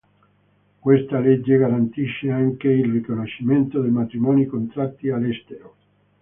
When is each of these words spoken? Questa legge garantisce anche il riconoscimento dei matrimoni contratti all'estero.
Questa 0.79 1.19
legge 1.19 1.57
garantisce 1.59 2.31
anche 2.31 2.67
il 2.69 2.91
riconoscimento 2.91 3.79
dei 3.81 3.91
matrimoni 3.91 4.47
contratti 4.47 5.09
all'estero. 5.11 5.75